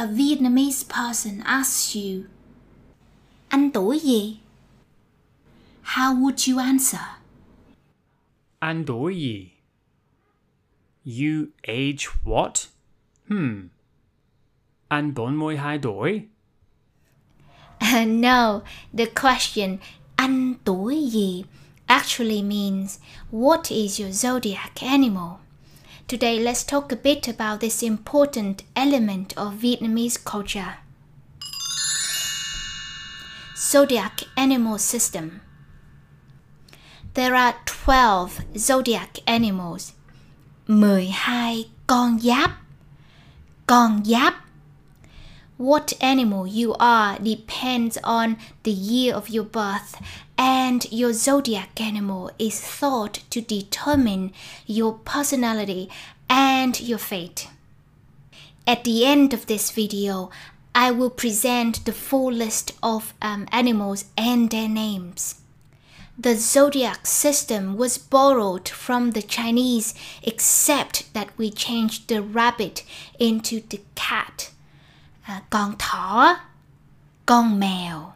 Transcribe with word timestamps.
a 0.00 0.06
Vietnamese 0.06 0.82
person 0.88 1.42
asks 1.44 1.94
you, 1.94 2.24
Anh 3.50 3.70
tuổi 3.70 3.98
gì? 3.98 4.38
How 5.82 6.14
would 6.14 6.46
you 6.48 6.58
answer? 6.58 7.04
Anh 8.60 8.84
tuổi 8.86 9.14
gì? 9.14 9.50
You 11.04 11.48
age 11.68 12.08
what? 12.24 12.68
Hmm. 13.28 13.68
Anh 14.88 15.12
42 15.14 15.78
tuổi? 15.82 16.28
Uh, 17.80 18.06
no, 18.06 18.62
the 18.94 19.06
question 19.06 19.78
Anh 20.16 20.54
tuổi 20.64 21.10
gì 21.10 21.44
actually 21.88 22.42
means 22.42 22.98
what 23.30 23.70
is 23.70 24.00
your 24.00 24.12
zodiac 24.12 24.82
animal? 24.82 25.40
Today 26.10 26.40
let's 26.40 26.64
talk 26.64 26.90
a 26.90 26.96
bit 26.96 27.28
about 27.28 27.60
this 27.60 27.84
important 27.84 28.64
element 28.74 29.32
of 29.36 29.54
Vietnamese 29.54 30.18
culture. 30.24 30.78
Zodiac 33.56 34.22
animal 34.36 34.78
system. 34.78 35.40
There 37.14 37.36
are 37.36 37.54
12 37.64 38.40
zodiac 38.58 39.18
animals. 39.24 39.92
12 40.66 41.66
con 41.86 42.18
giáp. 42.18 42.54
Con 43.68 44.02
giáp. 44.02 44.34
What 45.58 45.92
animal 46.00 46.44
you 46.44 46.74
are 46.80 47.20
depends 47.20 47.98
on 48.02 48.36
the 48.64 48.72
year 48.72 49.14
of 49.14 49.28
your 49.28 49.44
birth, 49.44 49.94
and 50.40 50.90
your 50.90 51.12
zodiac 51.12 51.78
animal 51.78 52.30
is 52.38 52.58
thought 52.58 53.20
to 53.28 53.42
determine 53.42 54.32
your 54.66 54.94
personality 54.94 55.90
and 56.30 56.80
your 56.80 56.96
fate. 56.96 57.48
At 58.66 58.84
the 58.84 59.04
end 59.04 59.34
of 59.34 59.44
this 59.44 59.70
video, 59.70 60.30
I 60.74 60.92
will 60.92 61.10
present 61.10 61.84
the 61.84 61.92
full 61.92 62.32
list 62.32 62.72
of 62.82 63.12
um, 63.20 63.48
animals 63.52 64.06
and 64.16 64.50
their 64.50 64.68
names. 64.68 65.42
The 66.18 66.36
zodiac 66.36 67.06
system 67.06 67.76
was 67.76 67.98
borrowed 67.98 68.66
from 68.66 69.10
the 69.10 69.22
Chinese, 69.22 69.92
except 70.22 71.12
that 71.12 71.36
we 71.36 71.50
changed 71.50 72.08
the 72.08 72.22
rabbit 72.22 72.82
into 73.18 73.60
the 73.60 73.82
cat. 73.94 74.52
Uh, 75.28 75.40
con 75.50 75.76
mèo. 77.60 78.14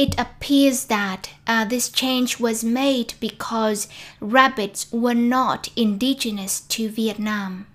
It 0.00 0.18
appears 0.18 0.86
that 0.86 1.28
uh, 1.46 1.66
this 1.66 1.90
change 1.90 2.40
was 2.40 2.64
made 2.64 3.12
because 3.20 3.86
rabbits 4.18 4.90
were 4.90 5.12
not 5.36 5.68
indigenous 5.76 6.62
to 6.72 6.88
Vietnam. 6.88 7.66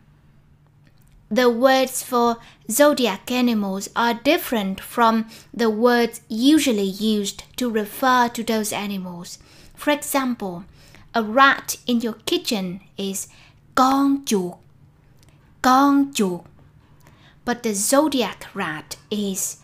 The 1.29 1.51
words 1.51 2.01
for 2.01 2.37
zodiac 2.67 3.29
animals 3.29 3.91
are 3.95 4.15
different 4.15 4.81
from 4.81 5.29
the 5.53 5.69
words 5.69 6.21
usually 6.27 6.89
used 7.13 7.43
to 7.57 7.69
refer 7.69 8.27
to 8.29 8.43
those 8.43 8.73
animals. 8.73 9.37
For 9.75 9.91
example, 9.91 10.63
a 11.13 11.21
rat 11.21 11.75
in 11.85 12.01
your 12.01 12.17
kitchen 12.25 12.81
is 12.97 13.27
con 13.75 14.25
chuột, 14.25 14.57
con 15.61 16.11
chuột. 16.11 16.43
But 17.45 17.61
the 17.61 17.75
zodiac 17.75 18.47
rat 18.55 18.97
is 19.11 19.57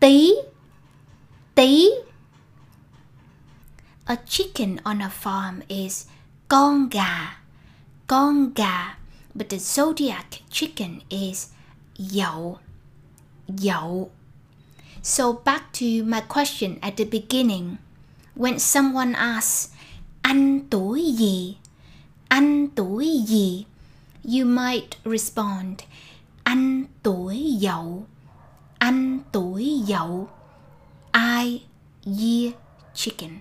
tí, 0.00 0.34
A 1.60 1.92
chicken 4.26 4.80
on 4.82 5.02
a 5.02 5.10
farm 5.10 5.62
is 5.68 6.06
con 6.48 6.88
gà, 6.88 7.34
con 8.06 8.54
gà. 8.54 8.94
But 9.34 9.50
the 9.50 9.58
zodiac 9.58 10.40
chicken 10.50 11.02
is 11.10 11.48
dậu, 11.98 12.58
dậu. 13.46 14.10
So 15.02 15.34
back 15.34 15.70
to 15.74 16.02
my 16.02 16.22
question 16.22 16.78
at 16.80 16.96
the 16.96 17.04
beginning. 17.04 17.76
When 18.34 18.58
someone 18.58 19.14
asks, 19.14 19.68
anh 20.22 20.60
tuổi 20.70 21.14
gì? 21.18 21.56
Anh 22.28 22.68
tuổi 22.68 23.22
gì? 23.26 23.66
You 24.24 24.46
might 24.46 24.96
respond, 25.04 25.82
anh 26.44 26.84
tuổi 27.02 27.58
dậu. 27.60 28.06
Anh 28.78 29.20
tuổi 29.32 29.82
dậu. 29.86 30.28
I 31.40 31.62
year 32.04 32.52
chicken. 32.92 33.40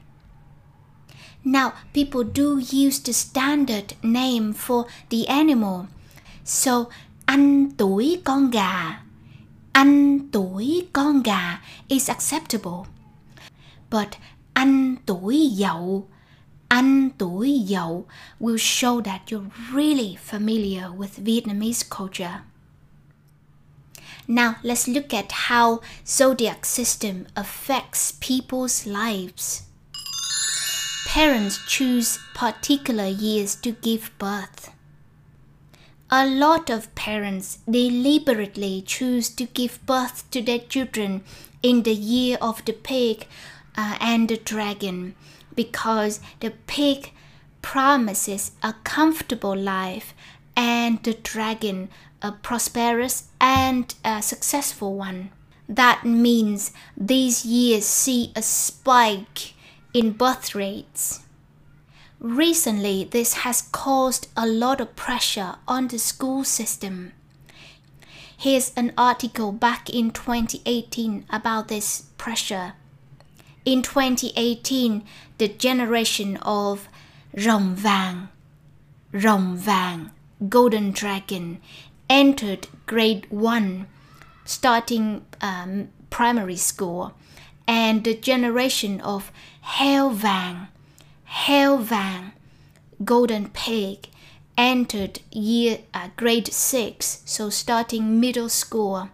Now, 1.44 1.74
people 1.94 2.24
do 2.24 2.58
use 2.60 3.00
the 3.02 3.12
standard 3.12 3.94
name 4.02 4.54
for 4.54 4.86
the 5.10 5.28
animal. 5.28 5.88
So, 6.46 6.90
anh 7.26 7.72
tuổi 7.78 8.22
con 8.24 8.52
gà. 8.52 9.02
Anh 9.74 10.30
tuổi 10.32 10.88
con 10.94 11.24
gà 11.24 11.62
is 11.90 12.10
acceptable. 12.10 12.86
But 13.90 14.08
anh 14.54 14.96
tuổi 15.06 15.52
dậu, 15.58 16.08
anh 16.68 17.10
tuổi 17.18 17.66
dậu 17.68 18.06
will 18.40 18.58
show 18.58 19.02
that 19.02 19.22
you're 19.30 19.50
really 19.74 20.18
familiar 20.32 20.92
with 20.98 21.20
Vietnamese 21.26 21.84
culture. 21.90 22.40
Now 24.32 24.58
let's 24.62 24.88
look 24.88 25.12
at 25.12 25.32
how 25.32 25.82
zodiac 26.06 26.64
system 26.64 27.26
affects 27.36 28.12
people's 28.12 28.86
lives. 28.86 29.64
Parents 31.08 31.60
choose 31.68 32.20
particular 32.36 33.08
years 33.08 33.56
to 33.56 33.72
give 33.72 34.12
birth. 34.20 34.72
A 36.12 36.28
lot 36.28 36.70
of 36.70 36.94
parents 36.94 37.58
deliberately 37.68 38.84
choose 38.86 39.30
to 39.30 39.46
give 39.46 39.84
birth 39.88 40.30
to 40.30 40.44
their 40.44 40.60
children 40.60 41.24
in 41.64 41.82
the 41.82 41.96
year 41.96 42.38
of 42.40 42.64
the 42.66 42.74
pig 42.74 43.26
uh, 43.76 43.98
and 44.00 44.30
the 44.30 44.38
dragon 44.38 45.16
because 45.56 46.20
the 46.40 46.52
pig 46.68 47.14
promises 47.64 48.52
a 48.62 48.76
comfortable 48.84 49.56
life 49.56 50.14
and 50.56 51.02
the 51.02 51.14
dragon 51.16 51.90
a 52.22 52.32
prosperous 52.32 53.30
and 53.40 53.94
a 54.04 54.22
successful 54.22 54.96
one. 54.96 55.32
That 55.68 56.04
means 56.06 56.72
these 56.98 57.46
years 57.46 57.86
see 57.86 58.32
a 58.36 58.42
spike 58.42 59.54
in 59.94 60.12
birth 60.12 60.56
rates. 60.56 61.22
Recently, 62.20 63.06
this 63.06 63.34
has 63.46 63.62
caused 63.62 64.28
a 64.36 64.46
lot 64.46 64.82
of 64.82 64.96
pressure 64.96 65.56
on 65.68 65.88
the 65.88 66.00
school 66.00 66.44
system. 66.44 67.14
Here's 68.36 68.74
an 68.76 68.94
article 68.98 69.52
back 69.52 69.90
in 69.90 70.12
2018 70.12 71.26
about 71.30 71.68
this 71.68 72.04
pressure. 72.18 72.74
In 73.66 73.82
2018, 73.82 75.04
the 75.38 75.48
generation 75.48 76.38
of 76.38 76.88
rồng 77.34 77.76
vàng, 77.76 78.28
rồng 79.12 79.58
vàng, 79.58 80.10
golden 80.50 80.92
dragon, 80.92 81.60
entered 82.10 82.68
grade 82.86 83.26
1, 83.30 83.88
starting 84.46 85.26
um, 85.42 85.90
primary 86.10 86.56
school, 86.56 87.14
and 87.68 88.04
the 88.04 88.16
generation 88.16 89.00
of 89.02 89.32
heo 89.78 90.10
vàng, 90.10 90.68
heo 91.26 91.78
vàng, 91.78 92.32
golden 93.06 93.50
pig, 93.50 94.08
entered 94.58 95.20
year 95.32 95.80
uh, 95.94 96.10
grade 96.18 96.52
6, 96.52 97.22
so 97.26 97.50
starting 97.50 98.20
middle 98.20 98.50
school. 98.50 99.10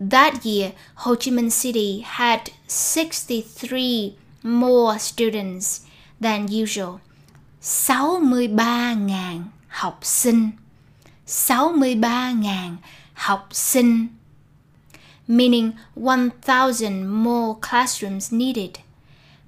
That 0.00 0.44
year, 0.44 0.72
Ho 0.96 1.14
Chi 1.14 1.30
Minh 1.30 1.52
City 1.52 2.00
had 2.00 2.50
63 2.66 4.16
more 4.42 4.98
students 4.98 5.82
than 6.20 6.48
usual. 6.48 7.00
63.000 7.60 9.44
học 9.68 9.98
sinh. 10.02 10.61
63.000 11.26 12.76
học 13.14 13.48
sinh. 13.50 14.08
Meaning 15.28 15.72
1,000 15.94 17.06
more 17.06 17.54
classrooms 17.60 18.32
needed. 18.32 18.70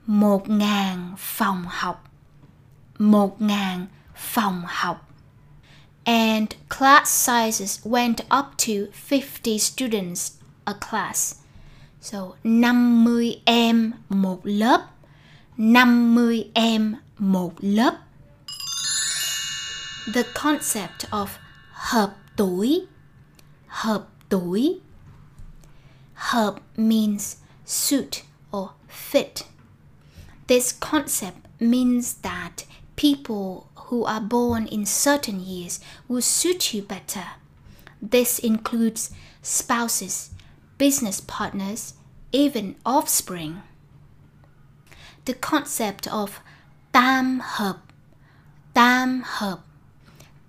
1.000 0.07 1.17
phòng 1.19 1.65
học. 1.69 2.05
1.000 2.99 3.87
phòng 4.17 4.63
học. 4.67 5.11
And 6.05 6.55
class 6.69 7.09
sizes 7.09 7.81
went 7.85 8.21
up 8.31 8.57
to 8.59 8.93
50 8.93 9.59
students 9.59 10.33
a 10.65 10.75
class. 10.91 11.35
So 12.01 12.19
50 12.45 13.41
em 13.45 13.93
một 14.09 14.41
lớp. 14.45 14.81
50 15.57 16.51
em 16.55 16.95
một 17.19 17.53
lớp. 17.61 17.95
The 20.15 20.23
concept 20.35 21.11
of 21.11 21.27
hợp 21.85 22.17
tuổi. 22.37 22.87
Hợp 23.67 24.09
tuổi. 24.29 24.81
Hợp 26.15 26.55
means 26.77 27.37
suit 27.67 28.23
or 28.51 28.69
fit. 28.89 29.45
This 30.47 30.73
concept 30.73 31.37
means 31.61 32.15
that 32.23 32.65
people 32.97 33.67
who 33.75 34.05
are 34.05 34.21
born 34.21 34.67
in 34.67 34.87
certain 34.87 35.41
years 35.41 35.81
will 36.09 36.23
suit 36.23 36.73
you 36.73 36.83
better. 36.83 37.27
This 38.01 38.39
includes 38.39 39.11
spouses, 39.43 40.31
business 40.79 41.21
partners, 41.21 41.95
even 42.33 42.77
offspring. 42.87 43.63
The 45.27 45.35
concept 45.35 46.07
of 46.07 46.41
tam 46.93 47.41
hợp, 47.41 47.77
tam 48.75 49.23
hợp. 49.23 49.74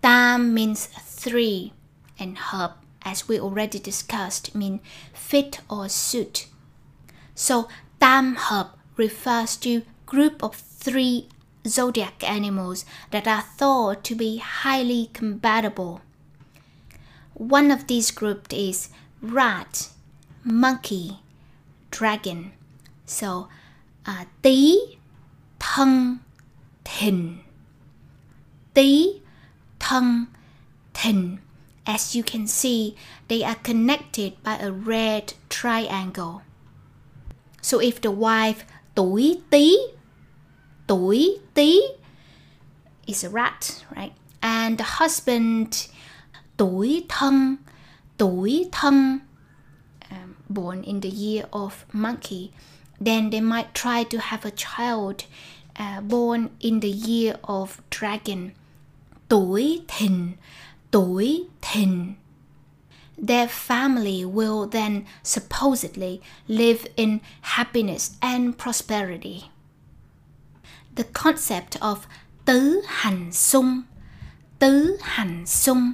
Tam 0.06 0.54
means 0.54 0.86
three, 0.86 1.74
and 2.19 2.38
hợp, 2.38 2.78
as 3.02 3.28
we 3.28 3.40
already 3.40 3.80
discussed, 3.80 4.54
mean 4.54 4.80
fit 5.16 5.62
or 5.68 5.90
suit. 5.90 6.46
So 7.34 7.68
tam 8.00 8.36
hợp 8.36 8.78
refers 8.98 9.57
to 9.66 9.81
group 10.06 10.44
of 10.44 10.54
three 10.54 11.28
zodiac 11.68 12.24
animals 12.24 12.86
that 13.10 13.28
are 13.28 13.42
thought 13.42 14.04
to 14.04 14.13
be 14.13 14.38
highly 14.38 15.10
compatible. 15.12 16.02
One 17.34 17.72
of 17.72 17.88
these 17.88 18.12
groups 18.12 18.54
is 18.56 18.90
rat, 19.24 19.90
monkey, 20.44 21.18
dragon. 21.90 22.51
So, 23.08 23.48
uh, 24.06 24.25
tí, 24.44 25.00
thân, 25.58 26.19
thìn. 26.84 27.40
Tí, 28.75 29.25
thìn. 29.80 31.38
As 31.86 32.16
you 32.16 32.24
can 32.24 32.48
see, 32.48 32.95
they 33.27 33.44
are 33.44 33.56
connected 33.56 34.42
by 34.44 34.57
a 34.57 34.72
red 34.72 35.33
triangle. 35.50 36.42
So 37.62 37.80
if 37.80 38.01
the 38.01 38.12
wife 38.12 38.66
tuổi 38.95 39.42
tí, 39.51 39.75
tuổi 40.88 41.39
tí 41.54 41.80
is 43.07 43.24
a 43.24 43.30
rat, 43.30 43.83
right? 43.95 44.13
And 44.42 44.77
the 44.77 44.83
husband 44.83 45.88
tuổi 46.57 47.06
thân, 47.07 47.57
tuổi 48.18 48.69
thân, 48.72 49.22
um, 50.12 50.36
born 50.50 50.83
in 50.83 51.01
the 51.01 51.10
year 51.10 51.45
of 51.54 51.86
monkey, 51.92 52.51
then 53.00 53.30
they 53.30 53.42
might 53.42 53.74
try 53.74 54.04
to 54.04 54.19
have 54.19 54.45
a 54.45 54.51
child 54.51 55.25
uh, 55.77 56.01
born 56.01 56.50
in 56.62 56.80
the 56.80 56.89
year 56.89 57.38
of 57.44 57.81
dragon. 57.89 58.54
Tuổi 59.30 59.81
thìn, 59.88 60.31
tuổi 60.92 61.48
thìn. 61.62 62.13
Their 63.18 63.48
family 63.50 64.25
will 64.25 64.68
then 64.72 65.06
supposedly 65.24 66.22
live 66.48 66.86
in 66.95 67.19
happiness 67.42 68.12
and 68.22 68.57
prosperity. 68.57 69.50
The 70.95 71.06
concept 71.13 71.77
of 71.81 72.07
tứ 72.45 72.81
hành 72.88 73.31
xung, 73.31 73.83
tứ 74.60 74.98
hành 75.01 75.45
xung. 75.45 75.94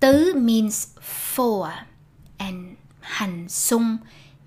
Tứ 0.00 0.34
means 0.36 0.88
four 1.00 1.68
and 2.38 2.76
hành 3.00 3.48
xung 3.48 3.98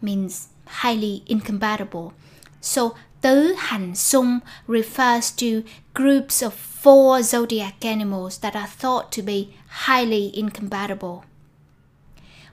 means 0.02 0.48
highly 0.66 1.24
incompatible. 1.26 2.14
So 2.62 2.96
tứ 3.22 3.54
hành 3.58 3.96
xung 3.96 4.40
refers 4.68 5.32
to 5.32 5.64
groups 5.94 6.44
of 6.44 6.54
four 6.54 7.22
zodiac 7.22 7.86
animals 7.86 8.40
that 8.40 8.56
are 8.56 8.68
thought 8.68 9.12
to 9.12 9.22
be 9.22 9.48
highly 9.68 10.32
incompatible. 10.34 11.24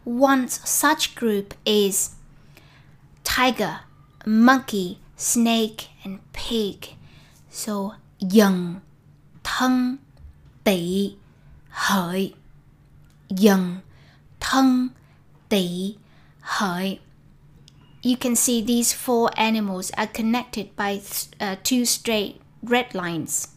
One 0.05 0.49
such 0.49 1.15
group 1.15 1.55
is 1.65 2.11
tiger, 3.25 3.81
monkey, 4.27 4.99
snake, 5.17 5.89
and 6.05 6.19
pig. 6.33 6.97
So 7.51 7.93
dần, 8.21 8.81
thân, 9.45 9.97
tỵ, 10.65 11.17
hợi. 11.71 12.35
Dần, 13.31 13.81
thân, 14.41 14.89
tỵ, 15.49 15.97
hợi. 16.41 16.99
You 18.09 18.17
can 18.17 18.37
see 18.37 18.63
these 18.63 18.95
four 18.95 19.29
animals 19.37 19.91
are 19.99 20.07
connected 20.07 20.75
by 20.77 21.03
uh, 21.39 21.57
two 21.63 21.85
straight 21.85 22.41
red 22.63 22.95
lines. 22.95 23.49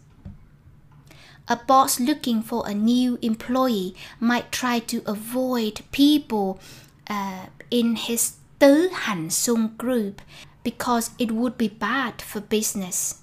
A 1.48 1.56
boss 1.56 2.02
looking 2.02 2.42
for 2.42 2.68
a 2.68 2.74
new 2.74 3.18
employee 3.22 3.96
might 4.20 4.52
try 4.52 4.80
to 4.80 5.04
avoid 5.06 5.80
people 5.94 6.60
uh, 7.08 7.46
in 7.70 7.96
his 7.96 8.34
Tứ 8.60 8.90
Hành 8.92 9.30
Xung 9.30 9.78
group 9.78 10.22
because 10.66 11.12
it 11.18 11.32
would 11.32 11.58
be 11.58 11.70
bad 11.70 12.22
for 12.22 12.42
business. 12.42 13.22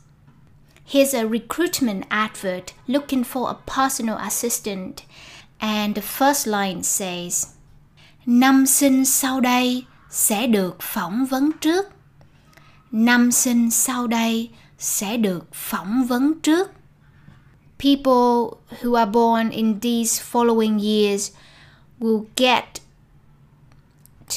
Here's 0.83 1.13
a 1.13 1.29
recruitment 1.29 2.07
advert 2.11 2.73
looking 2.87 3.23
for 3.23 3.51
a 3.51 3.61
personal 3.67 4.17
assistant, 4.17 5.05
and 5.61 5.95
the 5.95 6.01
first 6.01 6.47
line 6.47 6.83
says, 6.85 7.55
Năm 8.25 8.65
sinh 8.65 9.05
sau 9.05 9.41
đây 9.41 9.85
sẽ 10.10 10.46
được 10.46 10.76
phỏng 10.81 11.26
vấn 11.26 11.50
trước. 11.60 11.87
Năm 12.90 13.32
sinh 13.32 13.70
sau 13.70 14.06
đây 14.06 14.50
sẽ 14.78 15.16
được 15.16 15.55
phỏng 15.55 16.06
vấn 16.06 16.40
trước. 16.40 16.70
People 17.78 18.58
who 18.81 18.94
are 18.94 19.10
born 19.10 19.50
in 19.50 19.81
these 19.81 20.22
following 20.22 20.78
years 20.78 21.31
will 22.00 22.25
get 22.37 22.64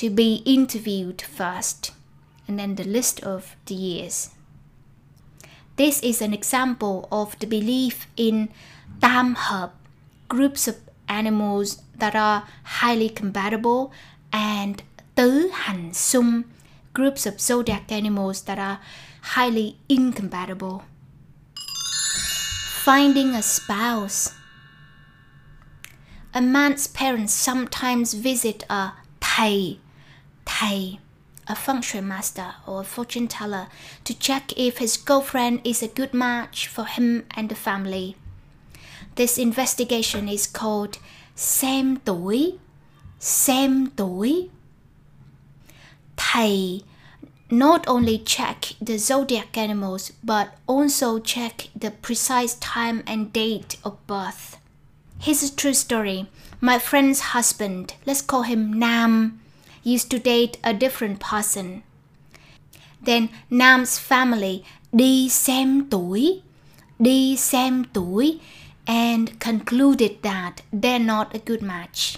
to 0.02 0.10
be 0.10 0.42
interviewed 0.46 1.16
first, 1.38 1.92
and 2.48 2.60
then 2.60 2.76
the 2.76 2.84
list 2.84 3.22
of 3.22 3.44
the 3.66 3.76
years. 3.76 4.30
This 5.78 6.02
is 6.02 6.22
an 6.22 6.34
example 6.34 7.08
of 7.10 7.36
the 7.40 7.48
belief 7.48 8.08
in 8.16 8.48
tam 9.00 9.36
hợp, 9.38 9.70
groups 10.30 10.68
of 10.68 10.76
animals 11.08 11.82
that 12.00 12.16
are 12.16 12.44
highly 12.64 13.10
compatible, 13.10 13.92
and 14.32 14.84
tứ 15.22 15.50
hành 15.54 15.94
xung, 15.94 16.42
groups 16.94 17.28
of 17.28 17.40
zodiac 17.40 17.92
animals 17.92 18.42
that 18.46 18.58
are 18.58 18.78
highly 19.22 19.76
incompatible. 19.88 20.82
Finding 22.84 23.36
a 23.36 23.42
spouse. 23.42 24.32
A 26.34 26.42
man's 26.42 26.88
parents 26.88 27.34
sometimes 27.34 28.16
visit 28.16 28.64
a 28.68 28.94
thầy, 29.20 29.78
thầy, 30.46 30.98
a 31.48 31.56
feng 31.56 31.82
shui 31.82 32.02
master 32.02 32.56
or 32.66 32.82
a 32.82 32.84
fortune 32.84 33.28
teller 33.28 33.68
to 34.04 34.18
check 34.18 34.52
if 34.58 34.80
his 34.80 34.98
girlfriend 34.98 35.62
is 35.64 35.84
a 35.84 35.88
good 35.88 36.16
match 36.16 36.68
for 36.68 36.86
him 36.86 37.26
and 37.38 37.50
the 37.50 37.56
family. 37.56 38.16
This 39.16 39.38
investigation 39.38 40.28
is 40.28 40.48
called 40.48 40.98
xem 41.36 41.98
tuổi, 42.06 42.58
xem 43.20 43.92
tuổi. 43.96 44.50
Thầy 46.22 46.82
not 47.50 47.88
only 47.88 48.18
check 48.26 48.76
the 48.80 48.98
zodiac 48.98 49.58
animals 49.58 50.12
but 50.24 50.48
also 50.68 51.20
check 51.20 51.68
the 51.76 51.92
precise 51.92 52.54
time 52.62 53.04
and 53.08 53.34
date 53.34 53.78
of 53.84 53.98
birth. 54.08 54.58
Here's 55.20 55.44
a 55.44 55.56
true 55.56 55.74
story. 55.74 56.28
My 56.62 56.80
friend's 56.80 57.20
husband, 57.34 57.96
let's 58.06 58.22
call 58.22 58.44
him 58.44 58.80
Nam, 58.80 59.42
used 59.84 60.10
to 60.12 60.20
date 60.20 60.58
a 60.64 60.74
different 60.74 61.20
person. 61.20 61.84
Then 63.02 63.30
Nam's 63.50 64.00
family 64.00 64.64
đi 64.94 65.30
xem 65.30 65.90
tuổi, 65.90 66.42
đi 67.00 67.36
xem 67.38 67.84
tuổi, 67.94 68.40
and 68.86 69.40
concluded 69.40 70.12
that 70.22 70.52
they're 70.72 71.06
not 71.06 71.34
a 71.34 71.40
good 71.46 71.62
match. 71.62 72.18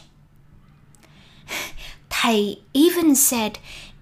Thầy 2.10 2.60
even 2.74 3.16
said 3.16 3.52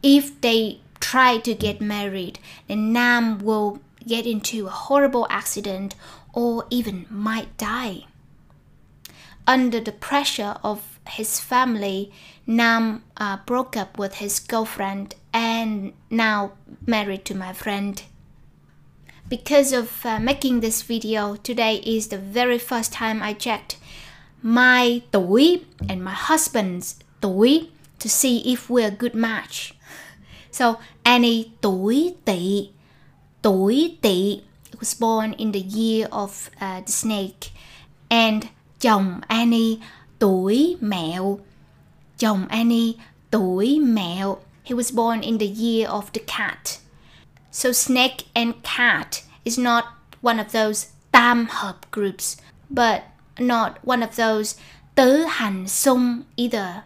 if 0.03 0.39
they 0.41 0.79
try 0.99 1.37
to 1.37 1.53
get 1.53 1.81
married, 1.81 2.39
then 2.67 2.93
Nam 2.93 3.39
will 3.39 3.79
get 4.07 4.25
into 4.25 4.67
a 4.67 4.71
horrible 4.71 5.27
accident 5.29 5.95
or 6.33 6.65
even 6.69 7.05
might 7.09 7.55
die. 7.57 8.05
Under 9.47 9.79
the 9.79 9.91
pressure 9.91 10.55
of 10.63 10.99
his 11.07 11.39
family, 11.39 12.11
Nam 12.47 13.03
uh, 13.17 13.37
broke 13.45 13.75
up 13.75 13.97
with 13.97 14.15
his 14.15 14.39
girlfriend 14.39 15.15
and 15.33 15.93
now 16.09 16.53
married 16.85 17.25
to 17.25 17.35
my 17.35 17.53
friend. 17.53 18.03
Because 19.27 19.71
of 19.71 20.05
uh, 20.05 20.19
making 20.19 20.59
this 20.59 20.81
video, 20.81 21.35
today 21.35 21.77
is 21.77 22.07
the 22.07 22.17
very 22.17 22.57
first 22.57 22.93
time 22.93 23.23
I 23.23 23.33
checked 23.33 23.77
my 24.41 25.03
tuổi 25.11 25.65
and 25.87 26.03
my 26.03 26.13
husband's 26.13 26.99
tuổi 27.21 27.69
to 27.99 28.09
see 28.09 28.51
if 28.51 28.69
we're 28.69 28.87
a 28.87 28.91
good 28.91 29.13
match. 29.13 29.73
So 30.51 30.75
Annie 31.03 31.45
tuổi 31.61 32.13
tỵ, 32.25 32.69
tuổi 33.41 33.97
tỵ 34.01 34.41
was 34.79 34.93
born 34.99 35.33
in 35.33 35.51
the 35.51 35.59
year 35.59 36.07
of 36.11 36.49
uh, 36.59 36.81
the 36.85 36.91
snake, 36.91 37.51
and 38.09 38.43
chồng 38.79 39.21
Annie 39.27 39.79
tuổi 40.19 40.77
mẹo, 40.81 41.39
chồng 42.17 42.47
Annie 42.49 42.97
tuổi 43.31 43.79
mẹo. 43.79 44.37
He 44.63 44.75
was 44.75 44.91
born 44.91 45.21
in 45.21 45.37
the 45.37 45.47
year 45.47 45.87
of 45.87 46.11
the 46.13 46.21
cat. 46.27 46.79
So 47.51 47.71
snake 47.71 48.25
and 48.35 48.53
cat 48.63 49.23
is 49.45 49.57
not 49.57 49.85
one 50.21 50.39
of 50.39 50.51
those 50.51 50.87
tam 51.11 51.47
hợp 51.47 51.91
groups, 51.91 52.37
but 52.69 53.03
not 53.39 53.79
one 53.83 54.01
of 54.01 54.15
those 54.15 54.55
tứ 54.95 55.25
hành 55.29 55.67
xung 55.67 56.23
either. 56.37 56.83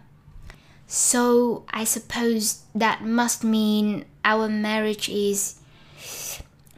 So 0.88 1.66
I 1.70 1.84
suppose 1.84 2.64
that 2.74 3.04
must 3.04 3.44
mean 3.44 4.06
our 4.24 4.48
marriage 4.48 5.10
is 5.10 5.60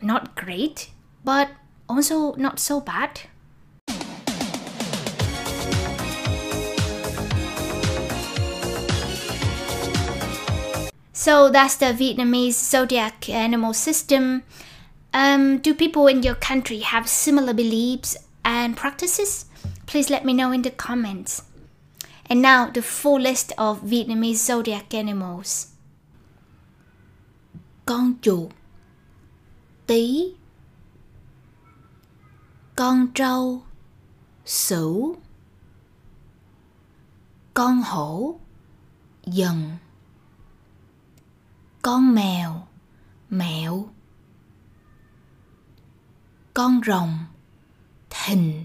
not 0.02 0.36
great, 0.36 0.92
but 1.24 1.50
also 1.90 2.36
not 2.36 2.60
so 2.60 2.80
bad. 2.80 3.22
So 11.14 11.50
that's 11.50 11.76
the 11.76 11.88
Vietnamese 11.88 12.54
zodiac 12.54 13.28
animal 13.28 13.74
system. 13.74 14.44
Um, 15.14 15.58
do 15.58 15.74
people 15.74 16.08
in 16.08 16.24
your 16.24 16.36
country 16.36 16.80
have 16.80 17.10
similar 17.10 17.54
beliefs 17.54 18.16
and 18.46 18.78
practices? 18.78 19.46
Please 19.88 20.10
let 20.10 20.24
me 20.24 20.34
know 20.34 20.52
in 20.52 20.62
the 20.62 20.72
comments. 20.72 21.44
And 22.29 22.41
now 22.41 22.69
the 22.69 22.81
full 22.81 23.22
list 23.22 23.53
of 23.57 23.81
Vietnamese 23.81 24.36
zodiac 24.36 24.93
animals. 24.93 25.67
Con 27.86 28.15
chuột, 28.22 28.51
Tý, 29.88 30.36
Con 32.75 33.07
trâu, 33.13 33.62
Sửu, 34.46 35.15
Con 37.53 37.81
hổ, 37.81 38.39
Dần, 39.25 39.77
Con 41.81 42.13
mèo, 42.15 42.67
Mẹo, 43.29 43.89
Con 46.53 46.81
rồng, 46.86 47.17
Thìn, 48.10 48.63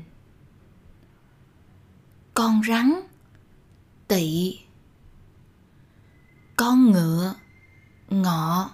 Con 2.35 2.61
rắn 2.63 3.12
Tỵ. 4.13 4.61
Con 6.57 6.91
ngựa, 6.91 7.35
Ngọ. 8.11 8.71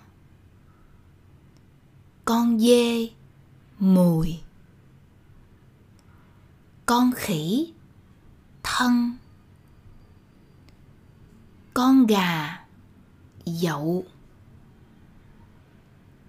Con 2.24 2.58
dê, 2.60 3.10
mùi. 3.78 4.40
Con 6.86 7.12
khỉ, 7.16 7.72
thân. 8.62 9.16
Con 11.74 12.06
gà, 12.06 12.66
dậu. 13.46 14.04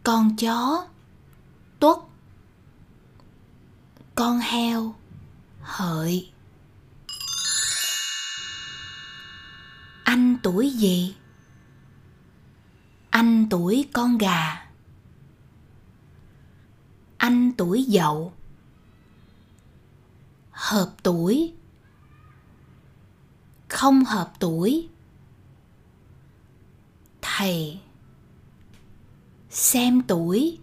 Con 0.03 0.35
chó, 0.35 0.87
tuất. 1.79 1.99
Con 4.15 4.39
heo, 4.39 4.95
hợi. 5.61 6.31
Tuổi 10.43 10.69
gì? 10.69 11.15
Anh 13.10 13.48
tuổi 13.50 13.86
con 13.93 14.17
gà. 14.17 14.67
Anh 17.17 17.51
tuổi 17.58 17.84
dậu. 17.84 18.34
Hợp 20.51 20.91
tuổi. 21.03 21.53
Không 23.69 24.05
hợp 24.05 24.31
tuổi. 24.39 24.89
Thầy 27.22 27.79
xem 29.50 30.01
tuổi. 30.01 30.60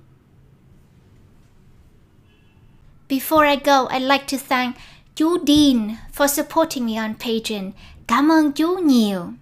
Before 3.09 3.51
I 3.51 3.57
go, 3.57 3.87
I'd 3.89 4.03
like 4.03 4.25
to 4.27 4.39
thank 4.49 4.77
chú 5.15 5.39
Dean 5.47 5.97
for 6.17 6.27
supporting 6.27 6.87
me 6.87 6.97
on 6.97 7.15
Patreon. 7.15 7.71
Cảm 8.07 8.33
ơn 8.33 8.53
chú 8.53 8.77
nhiều. 8.77 9.33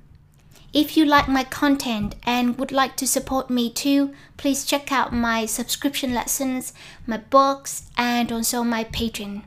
If 0.74 0.96
you 0.96 1.04
like 1.04 1.28
my 1.28 1.44
content 1.44 2.16
and 2.24 2.58
would 2.58 2.72
like 2.72 2.96
to 2.96 3.06
support 3.06 3.48
me 3.48 3.70
too, 3.70 4.12
please 4.36 4.64
check 4.64 4.90
out 4.90 5.12
my 5.12 5.46
subscription 5.46 6.12
lessons, 6.12 6.72
my 7.06 7.18
books, 7.18 7.84
and 7.96 8.32
also 8.32 8.64
my 8.64 8.82
Patreon. 8.82 9.42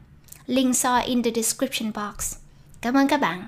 Links 0.48 0.86
are 0.86 1.03
in 1.05 1.24
the 1.24 1.31
description 1.31 1.91
box. 1.91 2.38
Cảm 2.81 2.98
ơn 2.98 3.07
các 3.07 3.22
bạn. 3.22 3.48